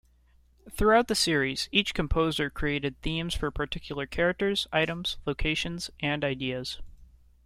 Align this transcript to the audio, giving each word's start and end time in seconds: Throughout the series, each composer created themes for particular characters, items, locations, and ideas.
Throughout 0.71 1.09
the 1.09 1.13
series, 1.13 1.69
each 1.71 1.93
composer 1.93 2.49
created 2.49 2.99
themes 3.03 3.35
for 3.35 3.51
particular 3.51 4.07
characters, 4.07 4.65
items, 4.73 5.17
locations, 5.27 5.91
and 5.99 6.23
ideas. 6.23 6.79